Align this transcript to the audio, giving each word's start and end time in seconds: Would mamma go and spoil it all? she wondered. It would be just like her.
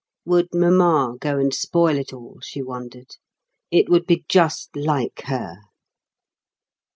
Would 0.25 0.47
mamma 0.51 1.15
go 1.19 1.37
and 1.37 1.53
spoil 1.53 1.95
it 1.99 2.11
all? 2.11 2.39
she 2.41 2.59
wondered. 2.63 3.17
It 3.69 3.87
would 3.87 4.07
be 4.07 4.25
just 4.27 4.75
like 4.75 5.21
her. 5.25 5.57